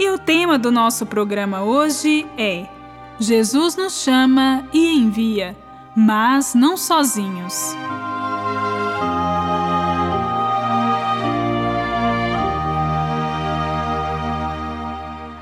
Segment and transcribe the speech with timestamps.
[0.00, 2.66] E o tema do nosso programa hoje é:
[3.18, 5.54] Jesus nos chama e envia,
[5.94, 7.76] mas não sozinhos.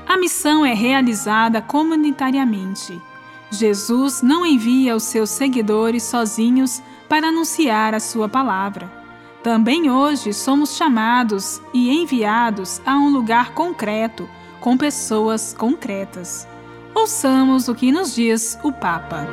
[0.05, 3.01] A missão é realizada comunitariamente.
[3.49, 8.91] Jesus não envia os seus seguidores sozinhos para anunciar a sua palavra.
[9.41, 14.27] Também hoje somos chamados e enviados a um lugar concreto
[14.59, 16.47] com pessoas concretas.
[16.93, 19.27] Ouçamos o que nos diz o Papa.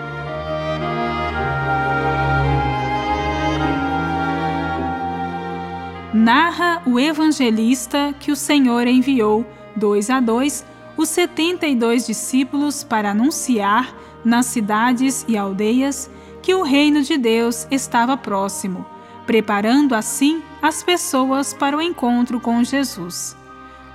[6.15, 10.65] Narra o evangelista que o Senhor enviou, dois a dois,
[10.97, 16.11] os setenta e dois discípulos para anunciar nas cidades e aldeias
[16.43, 18.87] que o reino de Deus estava próximo,
[19.27, 23.37] preparando assim as pessoas para o encontro com Jesus.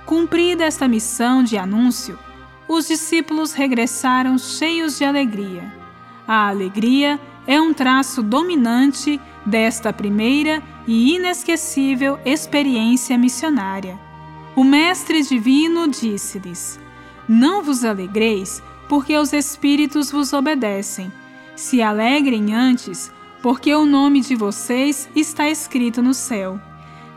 [0.06, 2.18] Cumprida esta missão de anúncio,
[2.68, 5.72] os discípulos regressaram cheios de alegria.
[6.26, 13.98] A alegria é um traço dominante desta primeira e inesquecível experiência missionária.
[14.54, 16.78] O Mestre Divino disse-lhes:
[17.28, 21.12] Não vos alegreis, porque os Espíritos vos obedecem.
[21.56, 26.60] Se alegrem antes, porque o nome de vocês está escrito no céu.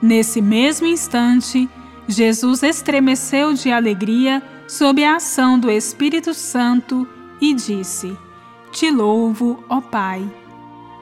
[0.01, 1.69] Nesse mesmo instante,
[2.07, 7.07] Jesus estremeceu de alegria sob a ação do Espírito Santo
[7.41, 8.17] e disse:
[8.71, 10.29] Te louvo, ó Pai.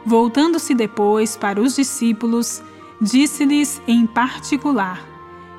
[0.05, 2.61] Voltando-se depois para os discípulos,
[3.01, 5.05] disse-lhes em particular: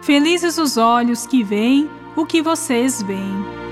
[0.02, 3.64] Felizes os olhos que veem o que vocês veem.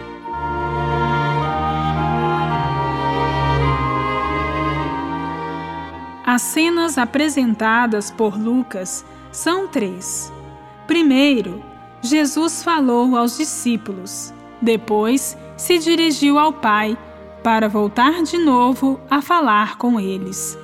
[6.25, 10.33] As cenas apresentadas por Lucas são três.
[10.93, 11.65] Primeiro,
[12.03, 14.31] Jesus falou aos discípulos,
[14.61, 16.99] depois se dirigiu ao Pai
[17.43, 20.59] para voltar de novo a falar com eles.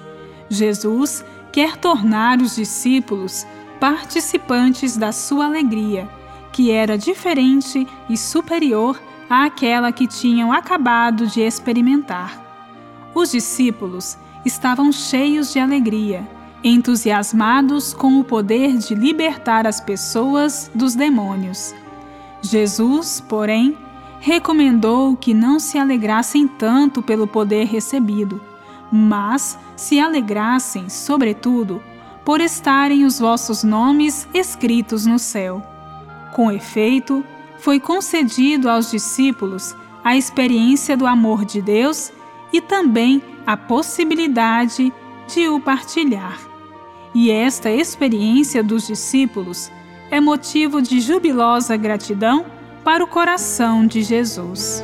[0.50, 3.46] Jesus quer tornar os discípulos
[3.80, 6.06] participantes da sua alegria,
[6.52, 9.00] que era diferente e superior
[9.30, 12.38] àquela que tinham acabado de experimentar.
[13.14, 16.28] Os discípulos estavam cheios de alegria
[16.62, 21.74] entusiasmados com o poder de libertar as pessoas dos demônios.
[22.42, 23.76] Jesus, porém,
[24.20, 28.40] recomendou que não se alegrassem tanto pelo poder recebido,
[28.90, 31.82] mas se alegrassem, sobretudo,
[32.24, 35.62] por estarem os vossos nomes escritos no céu.
[36.32, 37.24] Com efeito,
[37.58, 39.74] foi concedido aos discípulos
[40.04, 42.12] a experiência do amor de Deus
[42.52, 44.92] e também a possibilidade
[45.26, 46.47] de o partilhar.
[47.14, 49.70] E esta experiência dos discípulos
[50.10, 52.44] é motivo de jubilosa gratidão
[52.84, 54.82] para o coração de Jesus.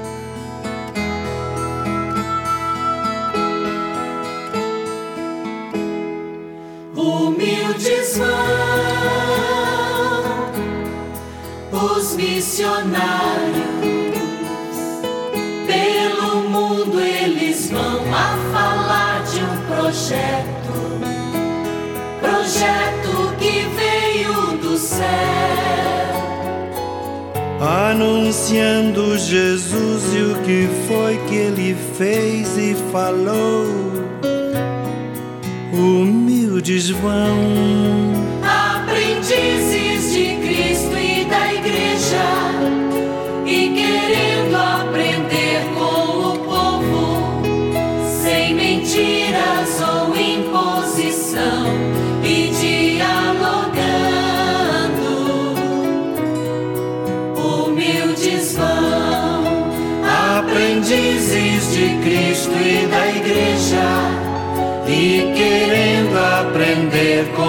[6.94, 8.26] Humildes vão
[11.96, 13.64] os missionários
[15.66, 20.53] pelo mundo eles vão a falar de um projeto
[24.84, 25.06] céu,
[27.60, 33.66] anunciando Jesus e o que foi que ele fez e falou.
[35.72, 38.12] Humildes vão,
[38.42, 39.73] aprendizes
[64.88, 67.42] e querendo aprender com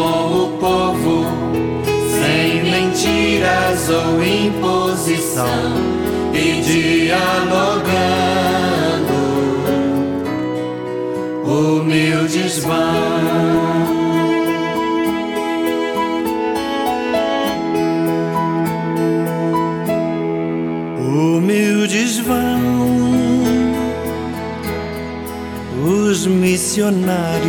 [0.44, 1.26] o povo,
[2.10, 5.74] sem mentiras ou imposição
[6.34, 7.96] e dialogando,
[11.46, 13.95] humildes vão.
[26.25, 27.45] Os missionários,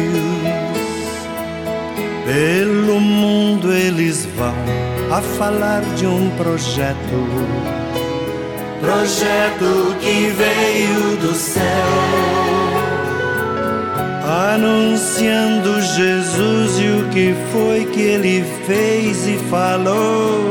[2.26, 4.55] pelo mundo eles vão
[5.11, 6.96] a falar de um projeto.
[8.81, 11.62] Projeto que veio do céu
[14.55, 20.46] anunciando Jesus e o que foi que ele fez e falou.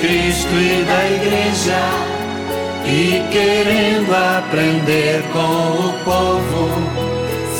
[0.00, 1.82] Cristo e da Igreja,
[2.86, 6.70] e querendo aprender com o povo,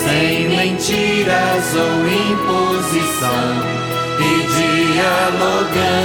[0.02, 3.52] sem mentiras ou imposição,
[4.18, 4.30] e
[4.96, 6.00] dialogando.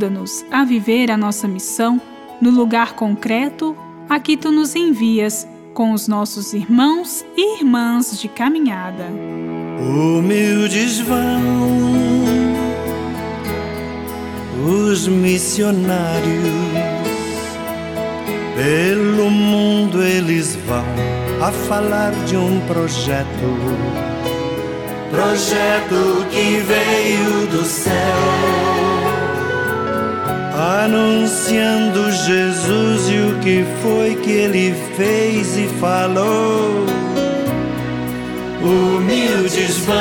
[0.00, 2.00] Ajuda-nos a viver a nossa missão
[2.40, 3.76] no lugar concreto
[4.08, 9.04] a que tu nos envias com os nossos irmãos e irmãs de caminhada.
[9.78, 11.40] Humildes vão
[14.64, 16.24] os missionários,
[18.56, 20.84] pelo mundo eles vão
[21.46, 23.26] a falar de um projeto.
[25.10, 27.90] Projeto que veio do céu,
[30.60, 36.84] anunciando Jesus e o que foi que ele fez e falou.
[38.62, 39.96] Humildes vão,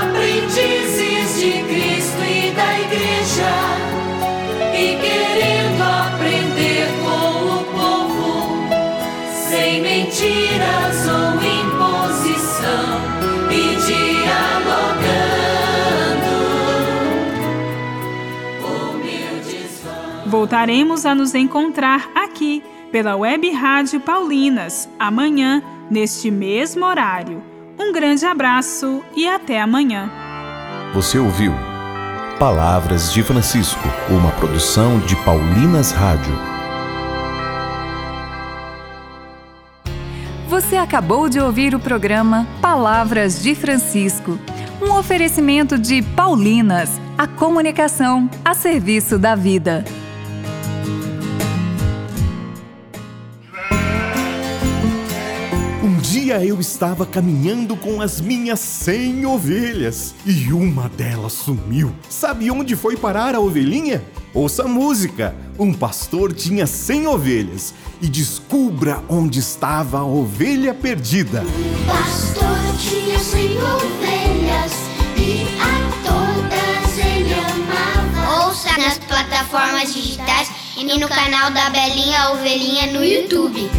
[0.00, 3.54] aprendizes de Cristo e da Igreja,
[4.72, 8.68] e querendo aprender com o povo,
[9.48, 13.00] sem mentiras ou imposição,
[13.50, 14.53] e dialogando.
[20.36, 22.60] Voltaremos a nos encontrar aqui
[22.90, 27.40] pela Web Rádio Paulinas amanhã, neste mesmo horário.
[27.78, 30.10] Um grande abraço e até amanhã.
[30.92, 31.52] Você ouviu
[32.36, 36.36] Palavras de Francisco, uma produção de Paulinas Rádio.
[40.48, 44.36] Você acabou de ouvir o programa Palavras de Francisco,
[44.82, 49.84] um oferecimento de Paulinas, a comunicação a serviço da vida.
[56.34, 61.94] Dia eu estava caminhando com as minhas 100 ovelhas e uma delas sumiu.
[62.08, 64.02] Sabe onde foi parar a ovelhinha?
[64.32, 65.34] Ouça a música.
[65.58, 71.44] Um pastor tinha 100 ovelhas e descubra onde estava a ovelha perdida.
[71.86, 74.72] Pastor tinha cem ovelhas
[75.16, 78.46] e a todas ele amava.
[78.46, 83.70] Ouça nas plataformas digitais e no canal da Belinha Ovelhinha no YouTube.